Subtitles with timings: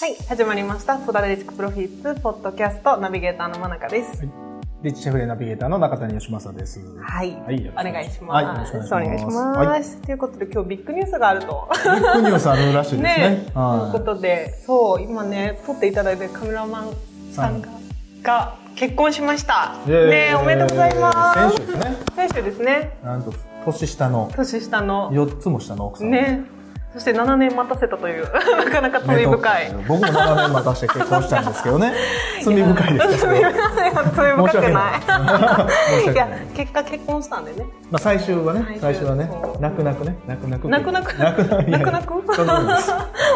[0.00, 1.04] はい、始まりました。
[1.04, 4.28] ソダレリチクプロフィッツポッドキャストナビゲーターの真中です。
[4.80, 6.78] リッチシェフでナビゲーターの中谷義正です。
[7.00, 8.30] はい、はいお願いします。
[8.30, 11.68] はいよろしくお願いしますいということで今日ビッグニュースがあると。
[11.72, 13.08] ビッグニュースあるらしいですね。
[13.42, 16.84] ねというはことで、そう、今ね、撮っていただいてるカメラマン
[17.32, 17.68] さんが、
[18.22, 19.74] が結婚しました。
[19.84, 21.56] ねおめでとうございます。
[21.56, 21.96] 選手ですね。
[22.14, 22.98] 選手ですね。
[23.02, 23.32] なんと、
[23.64, 25.10] 年下の、年下の。
[25.10, 26.12] 4つも下の奥さん。
[26.12, 26.57] ね。
[26.94, 28.24] そして7年待たせたという、
[28.64, 29.72] なかなか罪深い。
[29.74, 31.92] ね僕も7年待たして結婚したんですけどね。
[32.42, 33.44] 罪深いです罪。
[33.44, 34.90] 深くな
[36.00, 36.08] い。
[36.08, 37.66] い いや、結果結婚したんでね。
[37.90, 39.30] まあ最終はね、最終はね
[39.60, 40.68] 泣く泣くね、泣く泣く。
[40.68, 41.18] 泣く泣く？
[41.18, 41.90] 泣く泣く。
[41.90, 42.12] 泣く。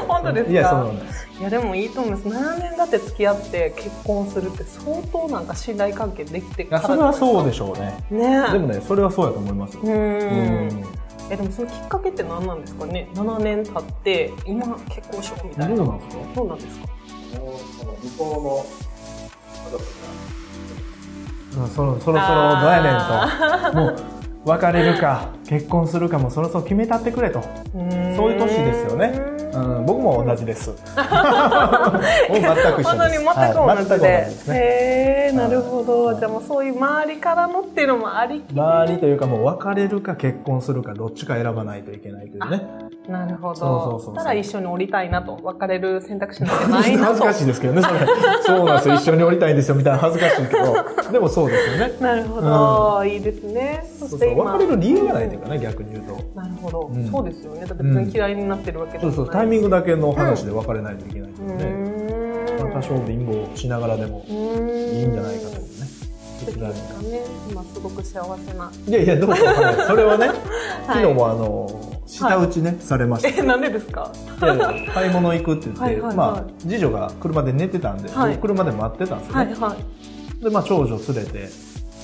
[0.09, 0.51] 本当ですか？
[0.51, 1.29] いや、そんなもんです。
[1.41, 7.97] いやでもいいと思います7年だって付き合って結婚するって相当なんか信頼関係できていや、それはそうでしょうね。
[8.11, 9.81] ねでもね、それはそうやと思いますよ。
[9.83, 10.85] うん
[11.33, 15.77] えでもそのきっかけって何なんですかね？7年経って今結婚しようみたいな。
[15.77, 16.25] どうなんですか？
[16.37, 16.87] どうなんですか？
[16.87, 18.67] もうその向こうの
[19.65, 19.85] 家族
[21.55, 22.93] うんそろそろそろどうやね
[23.71, 23.81] んと。
[23.81, 23.97] もう、
[24.45, 27.43] 別れるか、結婚するかもそろそろ決めたってくれと。
[27.43, 29.13] そういう年ですよね。
[29.53, 30.71] うん、僕も同じです。
[30.73, 32.89] もう全く一緒です。
[32.89, 34.55] 本当に全く同じはいじで。
[34.55, 42.67] へえなるほどじゃあもうそういう周りからのっていうのもありき周りというかもう別れるか結婚するかどっちか選ばないといけないというね。
[43.09, 48.01] なるほどそうそうそうたら一緒に降りたいなと別れる選択肢なんてないな 恥ずとかしいですけどね、それ。
[48.47, 48.95] そうなんですよ。
[48.95, 51.13] 一緒に降りたいんですよ、みたいな恥ずかしいけど。
[51.13, 51.93] でもそうですよね。
[52.01, 54.19] なるほど、いいですねそそうそう。
[54.21, 56.41] して今別れる理由がないというかね、逆に言うと。
[56.41, 57.11] なるほど、うん。
[57.11, 57.61] そうですよね。
[57.67, 61.65] だって別に嫌いになってるわけでもないそうそう、タイミングだけの話で別れないといけないかうらね。
[61.65, 62.71] ーん。
[62.73, 65.63] まあ多少貧乏しながらでもいいんじゃないかというね。
[66.45, 67.21] ですかね。
[67.51, 68.71] 今すごく幸せな。
[68.89, 69.87] いやいや、どうかわからない。
[69.87, 70.37] それはね、は い
[70.87, 73.29] 昨日もあの、舌打ちね、されました。
[73.29, 74.11] えなんでですか？
[74.41, 76.17] で買い物行くって言って、はいはいはい。
[76.17, 78.33] まあ、次女が車で寝てたんで、はい。
[78.35, 79.45] 僕車で待ってたんですよね。
[79.45, 79.77] はいは
[80.41, 80.45] い。
[80.45, 81.49] で、まあ、長女連れて、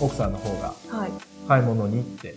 [0.00, 1.10] 奥さんの方がはい。
[1.48, 2.36] 買い物に行って、で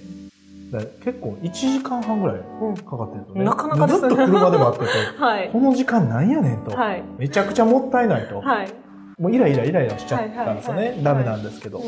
[1.04, 2.76] 結構1時間半ぐらいうん。
[2.76, 3.44] かかってるんですよね。
[3.44, 4.10] なかなかですね。
[4.10, 5.50] ずっと車で待ってて、 はい。
[5.52, 7.04] この時間なんやねんと、はい。
[7.18, 8.68] めちゃくちゃもったいないと、はい。
[9.20, 11.00] もうイライライライラしちゃったんですよね。
[11.04, 11.80] ダメなんですけど。
[11.80, 11.86] うん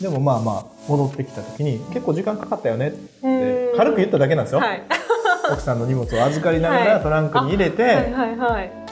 [0.00, 3.26] でもまあまあ、戻ってきた時に、結構時間かかったよねって
[3.70, 4.58] うん、軽く言っただけなんですよ。
[4.60, 4.82] はい。
[5.52, 6.86] 奥さんの荷物を預かりながはい。
[6.86, 8.12] らトランクに入れて、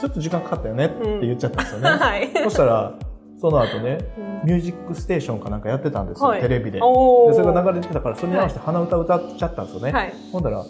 [0.01, 1.89] ちょっと時間かかったよねって言っちゃったんですよね。
[1.89, 2.31] はい。
[2.45, 2.93] そしたら、
[3.43, 6.73] その後ね、うんミュージックステーションかなんかやってたんですよ、はいテレビで。
[6.73, 9.93] でそれが流れてたから、それに合わせて鼻歌歌っちゃったんですよね。
[9.93, 10.65] はいほんだら、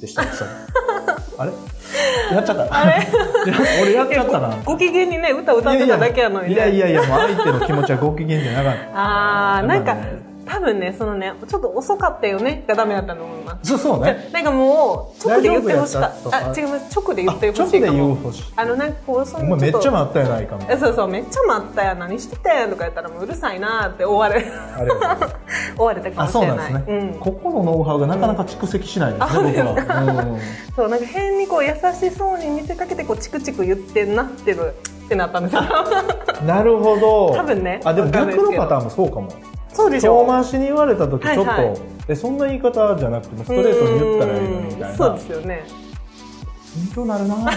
[0.00, 0.22] でした。
[1.38, 1.52] あれ？
[2.34, 2.64] やっちゃった？
[3.82, 4.56] 俺やっちゃったな。
[4.64, 8.80] ご機嫌にね歌歌ってただけやのにねいやいやいや、もう相手の気持ちはご機嫌じゃなかった。
[8.94, 9.96] あーなんか
[10.46, 13.68] 多分ねそのねちょっと遅かったよねがダメだったと思います。
[13.70, 14.28] そうそうね。
[14.32, 16.30] なんかもう直で言ってほしかった。
[16.30, 17.92] たあ違う直で言ってほし直でいかも。
[17.92, 18.44] 言うほしい。
[18.56, 22.70] あのなんかこうそお前めっちゃま待ったやないかみたいえそうそうめっちゃ待ったやん何してたやん？
[22.70, 24.44] とか言ったらもううるさいなーって終われ
[25.76, 26.72] 終われたかあ、もしそうれない。
[26.72, 26.98] なんですね。
[27.12, 27.18] うん。
[27.20, 30.24] ここのノウハウがなかなか蓄積しないんですね、僕は。
[30.76, 35.62] そうなんか変にこう優しそうに見せかけてこうチクチク言ってんなってるってなったんですよ。
[35.62, 35.64] う
[36.44, 37.34] んなるほど。
[37.34, 37.80] 多分ね。
[37.84, 39.28] あ、でも逆のパターンもそうかも。
[39.74, 40.20] そうでしょ。
[40.20, 44.96] 遠回しに言われた時ちょっと、はいはいえ、そんな言い方じゃなくてもストレートに言ったらいいのにみたいな。
[44.96, 45.83] そうですよね
[46.76, 47.36] 勉強になるな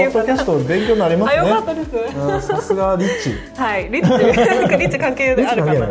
[0.00, 1.48] ポッドキャスト勉強になりますあね。
[1.48, 3.34] よかったですうんさすがリッチ。
[3.60, 4.24] はいリッチ
[4.78, 5.86] リッチ関係あるかな。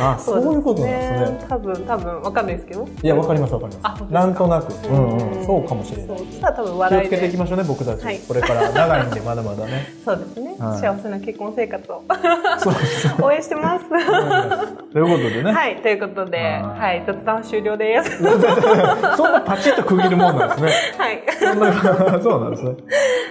[0.00, 1.38] あ、 そういうことなんですね。
[1.48, 4.12] 多分多分わかんないですけどいや、わかりますわかりあます。
[4.12, 4.72] なんとなく。
[4.88, 5.42] うんうん。
[5.42, 6.06] んそうかもしれない。
[6.06, 8.04] そうそしたら多分気を笑いつけていきでましょうね、僕たち。
[8.04, 9.92] はいこれから長いんで、まだまだね。
[10.04, 12.02] そうですねはい幸せな結婚生活を
[12.58, 13.14] そうです。
[13.20, 13.84] 応援してます
[14.92, 15.52] ということでね。
[15.52, 18.18] はいということではいはい雑談終了です
[19.16, 20.72] そんなパチッと区切るもんなんですね。
[20.96, 21.87] はい
[22.22, 22.76] そうなんですね。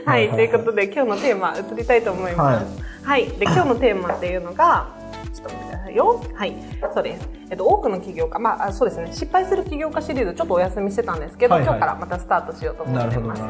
[0.06, 2.82] はい、ということで今日のテーマ移りたいと思います。
[3.04, 4.88] はい、で今日のテーマっていうのが
[5.34, 6.22] ちょっと待ってくださいよ。
[6.34, 6.56] はい、
[6.94, 7.30] そうです。
[7.50, 13.42] えっと多くの起業家、まああそうですね、失敗する起業家シリーズちょっとお休みしてたんですけど、はいはい今日からまたスタートしようと思ってます。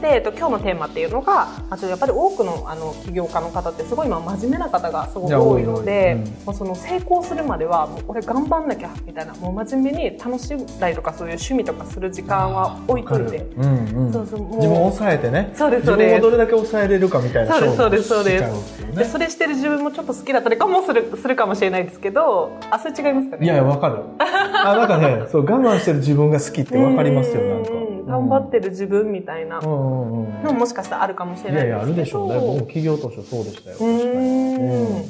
[0.00, 13.38] で、えっと今日のテーマっていうのが、あちょっとやっぱり多くのあの起業家の方ってすごい今真面目な方がすごく多いので、うんもうその成功するまではもう俺頑張んなきゃみたいな、もう真面目に楽しんだりとかそういう趣味とかする時間は置いといて。
[13.56, 14.12] うんうん。
[14.12, 15.52] そうそう自分を抑えてね。
[15.54, 19.04] そうですそうです自分をどれだけ抑えれるかみたいなそうですそうですそうですで。
[19.04, 23.36] それしてる自分もちょっと好きだったりかもするするかもしれないですけどあそれ違いますか？
[23.36, 23.98] ねいやいや、わかる。
[24.18, 27.70] あ、なんかね、そう、我慢してる自分が好きってわかりますよ、なんか。
[27.72, 32.40] うん頑張ってる自分みたいなうんうんうんのももしかしたらあるかもしれいやいや、あないですけどるでしょうね。
[32.40, 33.76] 僕も企業当初そうでしたよ。
[33.76, 35.07] う確かにーん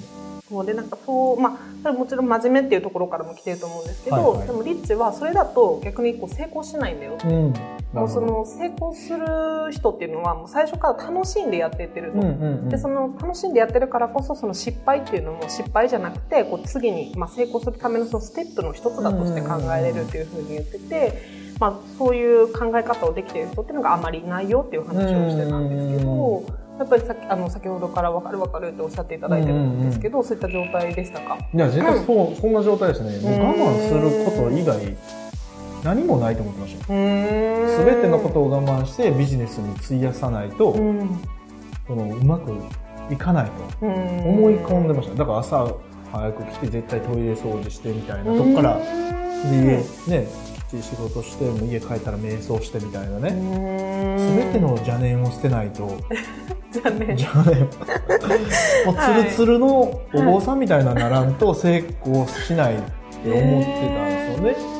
[0.64, 7.54] でなんかそうまあそれもちろん真面目っていうところからも来てると思うんですけど、はいはいでもリッチはそれだと逆にこう成功しないんだようん。
[7.92, 12.68] もうその成功する人っていうのはもう最初から楽しんでやってってると、うんうんうん。
[12.68, 21.22] でその楽しんでやってるからこそその失敗っていうのも失敗じゃなくてこう次に、まあ、成功するためのそのステップの一つだとして考えれるっていうふうに言ってて、
[21.58, 26.67] まあ、そういう考え方をできている人っていうのがあまりいないよっていう話をしてたんですけど。
[26.78, 31.36] やっぱりさっきあの先ほどから分かる分かるっておっしゃっていただいてるんですけど、そういった状態でしたか？
[31.52, 33.18] いや、絶対そう、そんな状態ですね。
[33.18, 34.96] もう我慢すること以外、
[35.84, 37.68] 何もないと思ってましたよ。
[37.68, 41.20] すすべてのことを我慢してビジネスに費やさないと、うん
[41.86, 42.52] そのうまく
[43.10, 45.14] いかないと思思い込んでました。
[45.14, 45.74] だから朝
[46.12, 48.82] 早く来て絶対トイレ掃除してみたいなとこから、で
[49.56, 53.30] 家、ね、きっちり仕事して、もう家帰ったら瞑想してみたいなね。
[54.18, 55.96] すべての邪念を捨てないと、
[56.82, 57.60] じゃあね邪念。
[57.60, 62.80] もうツルツルのお坊さんみたいなならんと成功しないっ
[63.22, 64.78] て思ってたんですよね。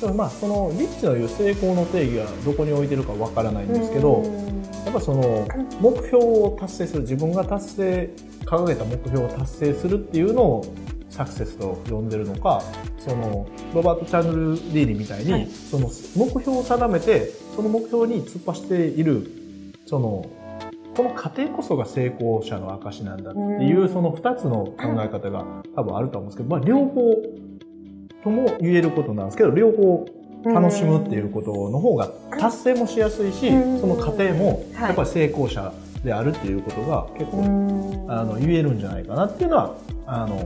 [0.00, 4.22] でもまあそのリッチの言う成功の定義はどこに置いてるかわからないんですけど、
[4.86, 5.46] やっぱその
[5.80, 8.10] 目標を達成する自分が達成
[8.46, 10.74] 掲げた目標を達成するっていうのを
[11.10, 12.62] サクセスと呼んでるのか
[12.98, 15.48] そのロバート・チャンネル・リーリーみたいに、はい。
[15.48, 19.30] その目標を定めてその目標に突っ走っている
[19.86, 20.24] その
[21.00, 23.88] この過程こそが成功者の証なんだっていう、うん。
[23.88, 27.14] その2つの考え方が多分あると思うんですけど、まあ、両方
[28.22, 30.06] とも言えることなんですけど両方
[30.44, 32.08] 楽しむっていうことの方が
[32.38, 33.80] 達成もしやすいし、うん。
[33.80, 34.88] その過程もはい。
[34.88, 35.72] やっぱり成功者
[36.04, 39.74] であるっていうことが結構、あの言えるんじゃないかなっていうのは
[40.06, 40.38] あの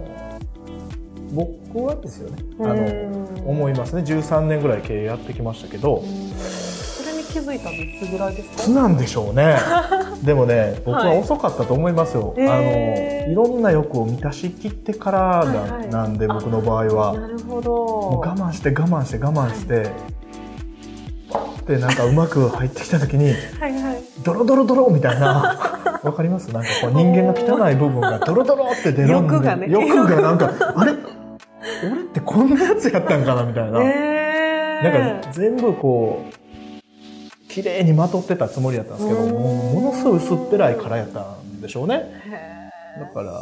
[1.32, 2.38] 僕はですよね。
[2.60, 4.02] あの思いますね。
[4.02, 6.04] 13年ぐらい経営やってきましたけど
[7.34, 8.54] 気づいたのいつぐらいですか？
[8.54, 9.56] いつなんでしょうね。
[10.22, 15.88] でもね僕は遅かったと思いますよ、はいあのいろんな欲を満たしきってからな,、はいはい。
[15.88, 17.14] なんで僕の場合は。
[17.18, 17.74] なるほど。
[18.20, 19.90] 我慢して我慢して我慢して、
[21.66, 24.02] でなんかうまく入ってきた時にはいはい。
[24.22, 25.58] ドロドロドロみたいな。
[26.04, 26.52] わかります？
[26.52, 29.66] なんかこう人間の汚い部分がドロドロって出るんで欲がね。
[29.70, 30.92] 欲がなんか あれ？
[31.82, 33.42] 俺ってこんなやつやったんかな？
[33.44, 36.34] みたいな、えなんか全部こう
[37.54, 39.30] 綺麗にまとってたつもりだったんですけどうん。
[39.32, 42.02] ものすごい薄っぺらい殻やったんでしょうね。
[42.26, 43.32] へだから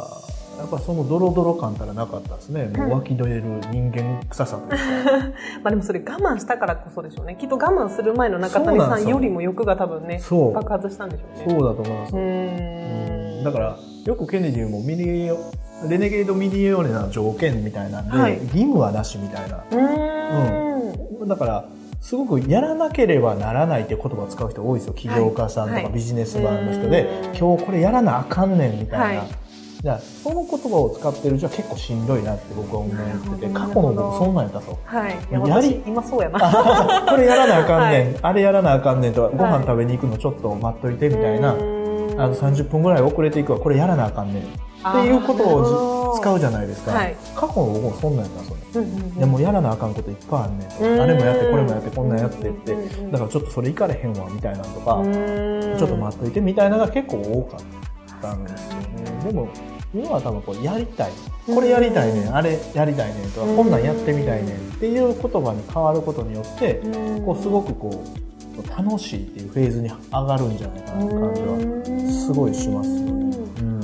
[0.59, 2.65] やっぱそのドロドロ感たらなかったですね。
[2.65, 4.85] もう湧き出る人間臭さというか。
[5.09, 5.33] ー
[5.63, 7.35] まあでもそれ我慢したからこそでしょうね。
[7.39, 9.19] きっと我慢する前の中谷さんよ。
[9.19, 10.53] りも欲が多分ねそう。
[10.53, 11.59] 爆発したんでしょうね。
[11.59, 12.15] そうだと思います。
[12.15, 13.41] うー。
[13.41, 13.43] ん。
[13.43, 15.31] だからよくケネディもミニ
[15.89, 18.33] レネゲードミニオーネな条件みたいなんで、はい。
[18.33, 19.63] 義務はなしみたいな。
[19.71, 21.27] うーん。
[21.27, 21.65] だから
[22.03, 24.93] すごくやらなければならないっていう言葉を使う人多いですよ。
[24.93, 25.83] 起業家さんとはい。
[25.83, 27.37] かビジネスマンの人で、うん。
[27.37, 29.31] 今日これやらなあかんねんみたいな、はい。
[29.81, 35.11] じゃあその言葉を使ってるうちは結構しんどいなって僕は思ってて過去の僕そんなんやったぞはい。
[35.11, 37.05] いややり私今そうやな。
[37.09, 38.19] これやらなあかんねん、はい。
[38.21, 39.53] あれやらなあかんねんとかごはい。
[39.53, 42.21] 飯食べに行くのちょっと待っといてみたいな、うーん。
[42.21, 43.59] あの30分ぐらい遅れていくわ。
[43.59, 44.43] これやらなあかんねん。
[44.43, 47.15] っていうことをじ使うじゃないですか、はい。
[47.35, 49.17] 過去の僕もそんなんやったそれうんうんうん。
[49.17, 51.01] いやもうやらなあかんこといっぱいあんねんとうん。
[51.01, 52.73] あれもやってこれもやってこんなんやってって。
[52.73, 55.77] うんうんうんだからちょっとそれいかれへんわみたいなのとかうーん。
[55.77, 59.23] ちょっと待っといてみたいなのが結構多かったんですよね。
[59.25, 59.49] でも
[59.93, 61.11] 今は多分こうやりたい。
[61.45, 63.55] これやりたいねんあれやりたいねんとかうん。
[63.57, 66.81] こんなんやってみたいねんっていう言葉に変わることによって
[67.25, 68.23] こうすごくこう
[68.69, 73.37] 楽しいっていうフェーズに上がるんじゃないかなって感じはすごいしますよね。
[73.59, 73.81] うん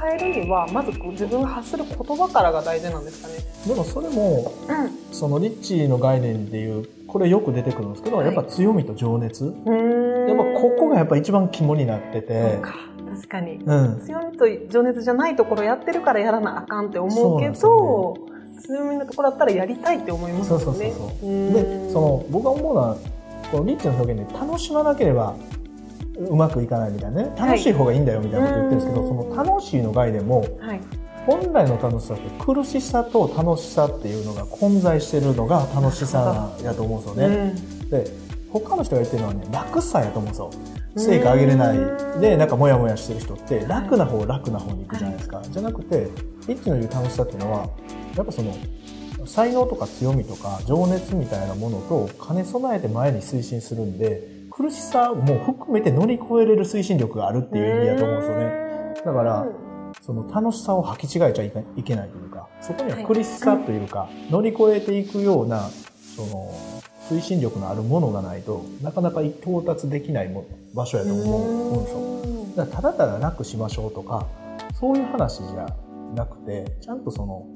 [0.00, 3.34] 変えるにはまず自分が発する言葉からが大事なんですかね。
[3.66, 4.90] でもそれもうん。
[5.12, 12.58] そのリッチの概念でいうこれよく出てくるんですけど、はいやっぱ強みと情熱やっうんぱここがやっぱ一番肝になってて
[13.14, 13.56] 確かに。
[13.56, 18.16] うん強みと情熱じゃないところやってるからやらなあかんって思うけそど、
[18.66, 20.92] 強みのところだったらやりたいって思いますそうそうよね。
[20.96, 22.96] そうそううんでその僕が思うのは
[23.50, 25.34] このリッチの表現で楽しまなければ
[26.18, 27.32] うまくいかないみたいなね。
[27.36, 30.80] 楽しい方がいいんだよみたいなこと言ってるんですけど、うんその楽しいの概念もはい。
[31.26, 37.54] 本来の楽しさって苦しさと楽しさっていうのが混在してるのが楽しさやと思うんで
[37.88, 38.04] すよね。
[38.04, 40.50] で他の人が言ってるのはね楽さやと思うんですよ。
[40.96, 42.20] 成果上げれない。
[42.20, 46.08] でなんかモヤモヤしてる人って楽な方楽な方に行くじゃないですか、じゃなくて
[46.48, 47.68] リッチの言う楽しさっていうのは
[48.16, 48.54] やっぱその
[49.24, 58.94] 才能とか強みとか情熱みたいなものと兼ね備えて前に推進するんで苦しさも含めて乗り越えれる推進力があるっていう意味だと思うんですよね。
[59.04, 59.46] だから
[60.02, 61.50] その楽しさを履き違えちゃい
[61.82, 65.68] けないというかそこには苦しさというか、乗り越えていくような
[66.16, 66.52] その
[67.08, 70.44] 推進力のあるものがないとなかなか到達できないも
[70.74, 72.64] 場所やと思うんですよ。
[72.64, 74.26] だただただ楽しましょうとか
[74.74, 75.66] そういう話じゃ
[76.14, 77.46] なくて、ちゃんとその、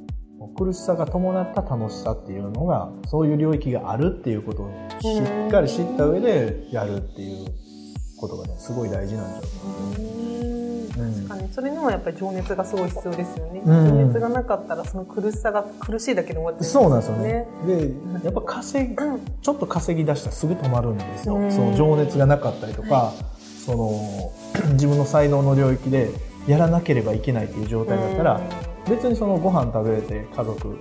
[0.56, 7.48] 苦しさが伴った楽しさっていうのが、そういう領域があるっていうことをしっかり知った上でやるっていう
[8.18, 9.48] ことがね、すごい大事なんじゃないか
[10.00, 10.16] な。
[10.96, 13.88] 確かにそれにもやっぱり情熱がすごい必要ですよね、うん。
[13.88, 17.46] 情熱がなかったらその苦しさが苦しいだけで終わってしそうまなんですよね。
[17.66, 19.20] で、やっぱ稼ぎ、うん。
[19.42, 21.34] ちょっと稼ぎ出したらすぐ止まるんですよ。
[21.34, 21.52] うん。
[21.52, 23.12] その情熱がなかったりとか、
[23.64, 24.32] その、
[24.72, 26.10] 自分の才能の領域で
[26.46, 28.40] やらなければいけないっていう状態だったら、
[28.88, 30.78] 別にそのご飯食べれて家族、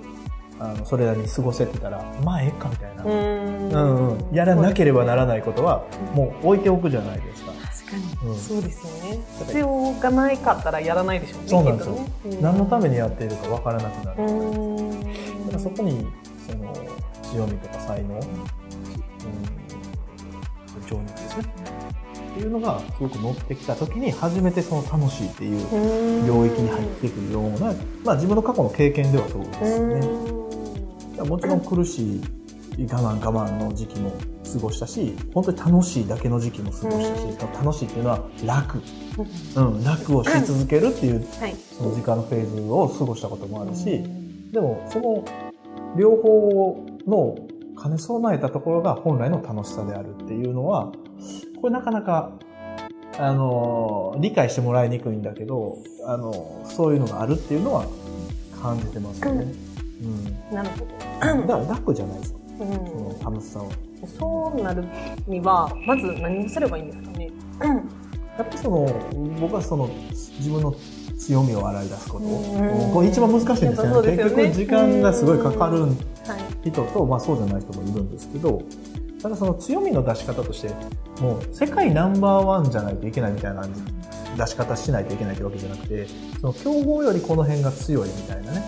[0.59, 3.03] あの、それなりに過ごせてたら、まあええかみたいな。
[3.03, 3.69] うん。
[3.69, 5.83] うんうん、やらなければならないことは、
[6.13, 7.51] もう置いておくじゃないですか。
[7.51, 8.37] 確かに、うん。
[8.37, 9.19] そうですよね。
[9.39, 11.95] 必要がないかったらやらないでしょうねそうなんですよ。
[11.95, 12.07] ね。
[12.41, 14.23] 何のためにやっているかわからなくなる。
[14.23, 14.99] うん。
[15.01, 15.11] だか
[15.53, 16.07] らそこに
[16.47, 16.73] その
[17.23, 18.21] 強みとか才能、うん、
[20.87, 21.13] 情熱。
[21.13, 22.04] ですね
[22.35, 27.73] っていうのがすごく乗ってきた時に初めてその楽しいっていう領域に入ってくるような、
[28.03, 30.01] まあ自分の過去の経験ではそうですね。
[30.01, 32.21] だからもちろん苦しい
[32.91, 34.11] 我慢我慢の時期も
[34.51, 38.81] 過ごしたし、本当に楽しいだけの時期も過ごしたし、楽しいっていうのは楽、
[39.55, 41.55] うん、楽をし続けるっていうはい。
[41.55, 44.03] その時間のフェーズを過ごしたこともあるし、
[44.51, 45.23] でもその
[45.97, 47.37] 両方の
[47.81, 50.91] 兼ね備えたところが本来の楽しさであるっていうのは、
[51.65, 52.29] これなかなか、
[53.17, 57.87] あの、理解してもらいにくいんだけど、あの、そういうのがあるっていうのは
[58.61, 59.51] 感じてますよね。
[60.03, 60.55] うん。
[60.55, 60.85] なるほ
[61.47, 62.39] だから楽じゃないですよ。
[62.59, 63.65] ど、その楽しさは。
[64.05, 64.83] そうなる
[65.25, 67.31] にはまず何をすればいいんですかね
[68.37, 68.87] やっぱりその、
[69.41, 69.89] 僕はその、
[70.37, 70.75] 自分の
[71.17, 72.25] 強みを洗い出すこと。
[72.25, 74.11] うんこれ一番難しいんですよね。
[74.11, 75.95] よね結局時間がすごいかかるんは
[76.63, 78.61] い人と、まあそうじゃない人もいるんですけど、
[79.25, 80.69] ただその強みの出し方として、
[81.19, 83.67] もう世界ナンバーワンじゃないといけないみたいな
[84.37, 86.05] 出し方しないといけないってわけじゃなくて、
[86.39, 88.63] その競合よりこの辺が強いみたいなね。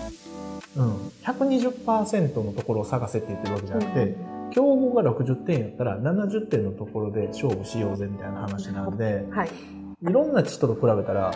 [0.74, 0.96] うん。
[1.22, 4.16] 120%のところを探せって言ってるわけじゃなくて、
[4.50, 9.48] 競合が60点やったら70点のところで勝負しようぜみたいな話なんで、はい
[10.02, 11.32] いろんな人と比べたら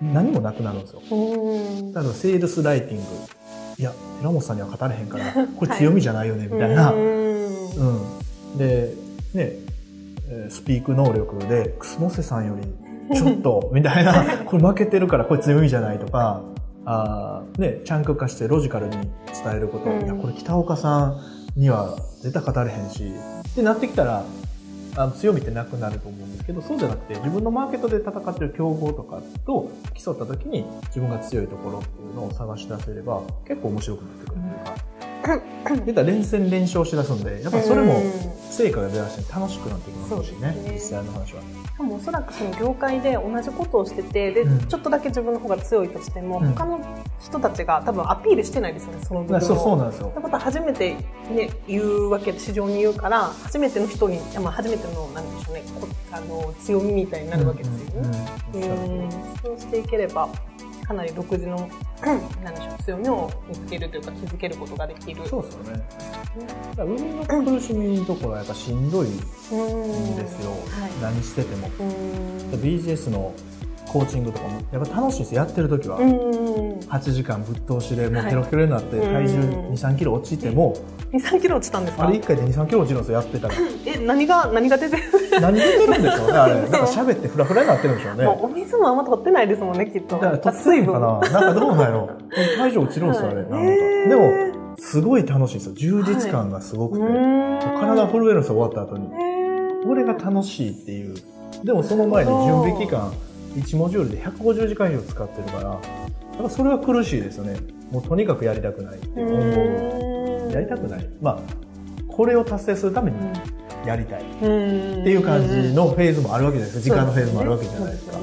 [0.00, 1.02] 何もなくなるんですよ。
[1.08, 3.04] うんだからセールスライティング。
[3.78, 6.90] いや、寺本さんには語れへんから、 これ強みじゃないよね、みたいな。
[6.92, 7.30] うん
[7.76, 8.20] うん。
[8.56, 8.94] で、
[9.34, 9.52] ね、
[10.28, 16.42] えースピーク能力で、クスモセさんより、ちょっと、 みたいな、これ負けてるからこれ強みじゃないとか、
[16.84, 19.10] あーね、チャンク化してロジカルに伝
[19.56, 20.04] えること、うん。
[20.04, 21.20] いや、これ北岡さん
[21.56, 23.12] には絶対語れへんし、
[23.50, 24.24] ってなってきたら、
[24.96, 35.44] あの強みってなくなると思うんですけど、そうじゃなくて、自分のマーケットで戦ってる競合とかと競った時に自分が強いところっていうのを探し出せれば、結構面白くなってくるというか、
[35.86, 37.94] 言ったら連戦連勝しだすんで、やっぱそれも
[38.50, 41.42] 成果が出だして楽しくなってきますしね実際の話は。
[41.42, 44.66] しかもおそらくその業界で同じことをしててで、うん。
[44.66, 46.52] ちょっとだけ自分の方が強いとしても、うん。
[46.54, 46.80] 他の
[47.20, 49.40] 人たちが多分アピールしてないですよねその部分を。
[49.40, 50.08] そうそうなんですよ。
[50.08, 50.20] って。
[50.20, 50.94] ことは初めて、
[51.30, 58.36] ね、言うわけで市場に言うから初めての人に、まあ、初めてのなんでしょうねこあの強みみたいになるわけですよね。
[58.54, 59.10] うんうん
[59.42, 60.28] そうしていければ
[60.90, 61.56] かなり独自の
[62.42, 65.22] なんでしょう強みを見つけるというか気づけることができる。
[65.28, 65.88] そうですよね。
[66.70, 70.50] だから海の苦しみのところはやっぱしんどいんですよ。
[70.50, 71.68] はい何してても。
[72.56, 73.32] BGS の
[73.92, 75.98] コーチングとかもやっぱ楽しいですやってる時は。
[75.98, 76.10] うん
[76.90, 80.74] 8時間ぶっ通しでもうはいケロケロになって体重うん2、3キロ落ちても、
[81.12, 82.06] 2、3キロ落ちたんですか？
[82.06, 83.54] あれ1回で2、3キロ落ちるんですよ、やってたら。
[83.86, 85.02] え、何が、何が出てる？
[85.40, 86.54] 何出てるんでしょうね、あれ。
[86.54, 88.24] なんか喋ってフラフラになってるんでしょうね。
[88.24, 90.16] もうお水もあんま取ってないですもんね、きっと。
[90.16, 90.98] だから、とっついんかな？
[90.98, 91.18] な
[91.52, 92.08] んかどうなんやろ
[92.58, 93.36] 体重落ちるんですよ、あれ。
[93.36, 93.56] なんか。
[94.08, 95.72] でも、すごい楽しいですよ。
[95.74, 97.04] 充実感がすごくて。
[97.04, 99.08] 体震えるんですよ、終わった後に。
[99.86, 101.14] これが楽しいっていう。
[101.64, 103.12] でもその前に準備期間、
[103.54, 105.80] 1モジュールで150時間以上使ってるから、だか
[106.42, 107.58] らそれは苦しいですよね。
[107.90, 110.52] もうとにかくやりたくないっていう。
[110.52, 111.08] やりたくない。
[111.20, 111.40] まあ、
[112.08, 113.16] これを達成するために
[113.86, 114.22] やりたい。
[114.22, 114.46] ってて
[115.10, 116.94] いう感じのフェーズもあるわけじゃないですか。
[116.94, 118.18] 時間のフェーズもあるわけじゃないですか。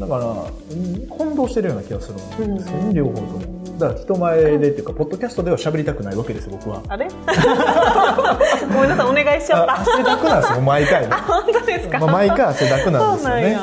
[0.00, 3.40] だから、うん混同してるような気がするんです両方とも。
[3.80, 6.82] だから人前でっていうか、ポッドキャストでは喋りたくないわけですよ、僕は。
[6.88, 7.08] あれ？
[8.74, 9.72] ごめんなさい、お願いしちゃった。
[9.74, 11.08] あ汗だくなんですよ、毎回ね。
[11.26, 11.98] 本当ですか？
[11.98, 13.58] まあ、毎回汗だくなんですよね。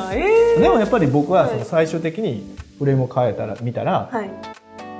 [0.56, 4.30] えでもやっぱり僕ははいその最終的にフレームを変えたら、見たらー、はい。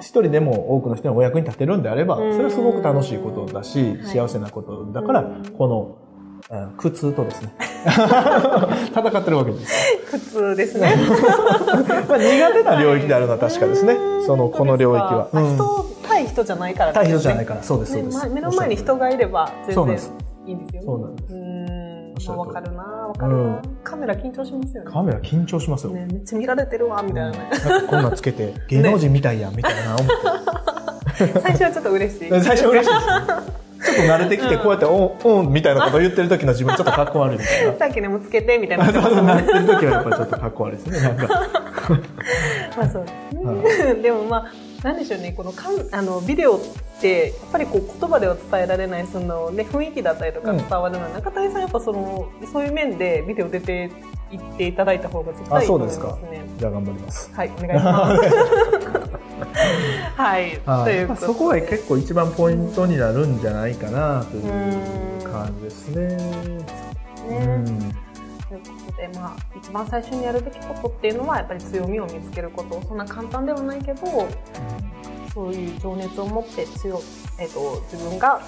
[0.00, 7.52] 一人でも多くの人のお役に立てるんであれば、うんそれはすごく楽しいことだし、はい幸せなことだからうん、この、うん苦痛とですね、
[8.92, 9.98] 戦ってるわけです。
[10.10, 10.94] 苦痛ですね。
[12.08, 13.96] まあ苦手な領域であるのは確かですね。
[14.26, 15.28] その、この領域は。
[15.32, 18.18] 人、対人じゃないから対人じゃないから、そうです、そうねです。
[18.18, 19.98] ま目の前に人がいれば全然
[20.46, 20.86] いいんですよね。
[20.86, 24.90] そうなんですわかるなわかるな、カメラ緊張しますよね。
[24.90, 25.92] カメラ緊張しますよ。
[25.92, 27.50] ね、めっちゃ見られてるわ、みたいなね。
[27.88, 31.40] こんなんつけて、 芸能人みたいやん、みたいな思って。
[31.40, 32.28] 最初はちょっと嬉しい。
[32.28, 33.67] 最初嬉しいですね。
[33.84, 37.78] ちょっと慣れてきて、こうやって、おん、おん、みたいなこと言ってる時の自分ちょっとかっこ悪いみたいな。
[37.78, 38.92] さっきね、もつけて、みたいな。
[38.92, 41.48] そうそう、なってる時はやっぱりちょっとかっこ悪いですね、なんか。
[42.76, 43.94] まあそうですね。
[44.02, 46.60] でもまあ、なんでしょうね、このかんあのビデオっ
[47.00, 53.90] て、やっぱりこう言葉では伝えられない、そのね、雰囲気だったりとか伝わるのは、中谷さんやっぱその、そういう面でビデオ出て
[54.30, 56.42] いっていただいた方が絶対いいと思いますね。
[56.58, 57.30] じゃあ頑張ります。
[57.34, 58.22] はい、お願いします。
[60.18, 66.16] はい、ということでそこは結構一番ポイントになるんじゃないかなという感じですね。
[67.28, 67.64] ね。
[68.48, 72.82] ということで、まあ、一番最初にやるべきことっていうのは、やっぱり強みを見つけること。
[72.88, 74.28] そんな簡単ではないけど、
[75.32, 77.00] そういう情熱を持って強、
[77.38, 78.40] えっ、と、自分が、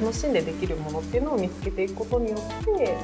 [0.00, 2.96] 楽しんでできるものっていうのを見つけていくことによって、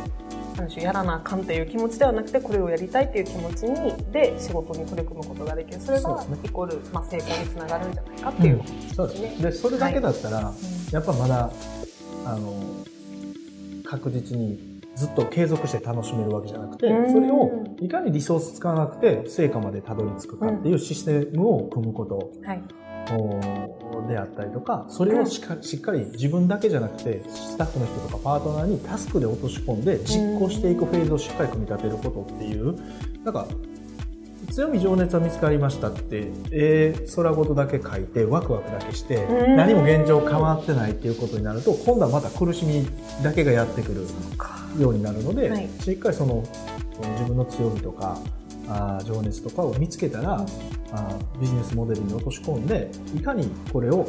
[0.58, 5.80] なんやらなあかんっていう気持ちではなくて、これをやりたいっていう気持ちに、で、仕事に取り組むことができる。
[5.80, 8.62] それがイコール、まあ、成功につながるんじゃないかっていう
[8.94, 9.36] そうですね。
[9.40, 10.52] で、それだけだったら、
[10.92, 11.50] やっぱまだ、
[12.24, 12.52] あの、
[13.84, 22.62] 確実にずっと継続して楽しめるわけじゃなくて、うんそれをいかにリソース使わなくて成果までたどり着くかっていうシステムを組むことはい。
[24.06, 32.76] であったりとか、それをしっかり自分だけじゃなくて、スタッフの人とかパートナーにタスクで落とし込んで実行していくフェーズをしっかり組み立てることっていう、
[33.24, 33.46] なんか、
[34.50, 39.56] 強み情熱は見つかりましたって、えー、空ごとだけ書いて、ワクワクだけしてう、ん。
[39.56, 42.88] 何も現状変わってないっていうことになると、今度はまた苦しみ
[43.22, 44.06] だけがやってくる
[44.80, 45.68] ようになるので、はい。
[45.80, 46.42] しっかりその、
[47.18, 48.18] 自分の強みとか、
[48.68, 54.08] あー情熱とかを見つけたら、うんあービジネスモデルに落とし込んで、いかにこれを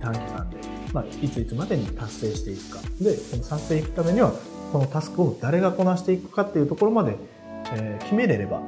[0.00, 0.56] 短期間で、
[0.92, 2.80] まあ、いついつまでに達成していくか。
[3.00, 4.32] で、その達成いくためには、
[4.72, 7.16] このタスクを誰がこなしていくかっていうところまで、
[7.74, 8.60] えー決めれれば、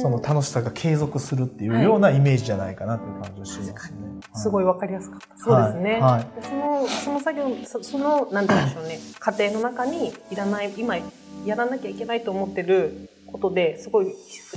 [0.00, 3.98] その楽しさが継続するっていうようなイメージじゃないかなという感じがしますね。
[4.34, 5.26] すごいわかりやすかった。
[5.38, 5.92] そうですね。
[5.92, 14.06] はいはいでその、その作業、そその、なんて言うんでしょうね、過程の中にいらない、今やらなきゃいけないと思ってることで、すごい、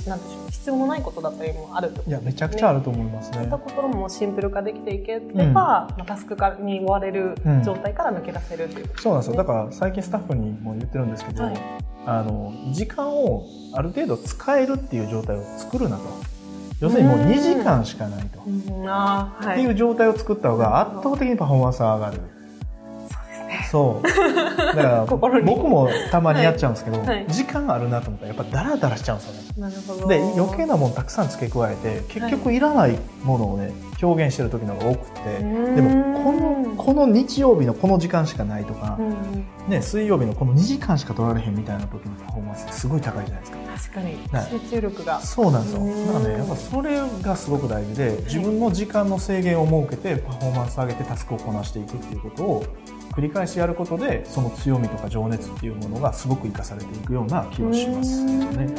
[0.06, 3.58] なんでしょう、必要のないことだったりもあるってこといや、めちゃくちゃあると思いますねそういった。
[3.58, 9.36] ところもシンプル化できていければ、まあタスク化に追われるうん状態から抜け出せるっていうことそうなんですよ。
[9.36, 11.54] だから最近スタッフにも言ってるんですけど、はい
[12.04, 16.02] あの、時間をある程度使えるっていう状態を作るなと。
[16.80, 18.40] 要するにもう2時間しかないと。
[18.44, 19.60] うんあーはい。
[19.60, 22.20] っていう状態を作った方が圧倒的にパフォーマンスが上がる。
[23.52, 23.68] ね。
[23.70, 24.08] そう。
[24.74, 29.42] だから僕もたまにやっちゃうんですけど、はいはい時間があるなと思ったらやっぱダラダラしちゃうんですよね。
[29.58, 30.06] なるほど。
[30.06, 43.58] で余計なものたくさん付け加えて結局いらないものをね表現してる時の方が多くてうんでもこのこの日曜日のこの時間しかないとかう、ん、ね、水曜日のこの2時間しか取られへんみたいな時のパフォーマンスすごい高いじゃないですか。
[43.82, 45.20] 確かにはい集中力が。
[45.20, 45.80] そうなんですよ。
[45.80, 52.64] うんだからね、やっぱそれがすごく大事で、自分の時間の制限を設けて、パフォーマンス上げてタスクをこなしていくっていうことを
[53.12, 58.74] 繰り返しやることで、その強みとか情熱っていうものがすごく活かされていくような気がしますよね。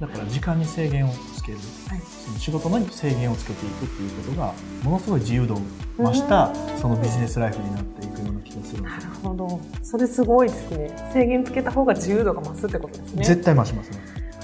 [0.00, 1.58] だから時間に制限をつける。
[1.88, 5.58] はいその仕事に制限をつけていくっていうことが、ものすごい自由度を
[5.98, 9.60] 増した、そのビジネスライフになっていくような気がするなるほど。
[9.82, 11.10] それすごいですね。
[11.12, 13.24] 制限つけた方が自由度が増すってことですね。
[13.24, 13.98] 絶対増しますね。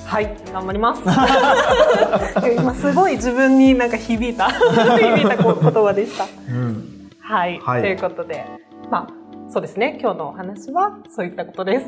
[0.05, 1.03] はい、頑張ります。
[2.57, 6.27] 今すごい自分になんか響いた、 響いたこ言葉でした。
[6.51, 7.09] うん。
[7.21, 8.45] はい、はいということで、
[8.91, 9.09] まあ、
[9.51, 9.99] そうですね。
[10.01, 11.87] 今日のお話はそういったことです。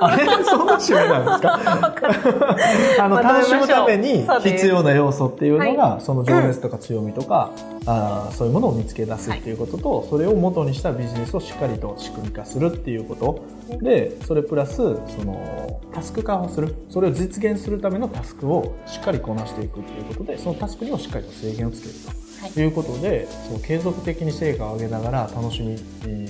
[0.00, 0.24] あれ？
[0.44, 3.04] そんな締めなんですか？
[3.04, 7.50] あの、楽しむために必要な要素っていうのが、はその情熱とか強みとか、
[7.86, 13.44] あーそういうものを見つけ出すっていうことと、それを元にしたビジネスをしっかりと仕組み化するっていうこと。
[13.82, 14.82] で、それプラス、そ
[15.24, 16.74] の、タスク化をする。
[16.88, 22.22] それを実現するためのタスクをしっかりこなしていくっていうことで、そのタスクにもしっかりと制限をつけると。
[22.42, 25.78] はいということで、そう継続的に成果を上げながら楽しみ、
[26.10, 26.28] え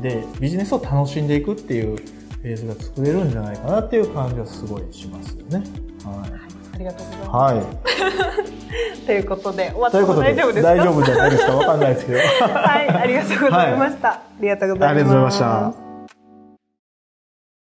[0.00, 5.64] で、ビジネスを楽しんでいくっていうフェーズが作れるんじゃないかなっていう感じはすごいしますよね。
[6.06, 7.28] ありがとうございます。
[7.30, 7.56] はい。
[7.56, 8.98] はい。
[9.06, 10.68] ということで、終わってもということで、大丈夫ですか？
[10.74, 11.52] 大丈夫じゃないですか？
[11.56, 12.18] わかんないですけど。
[12.48, 14.08] はい、ありがとうございました。
[14.12, 14.88] ありがとうござい。
[14.90, 15.87] ありがとうございました。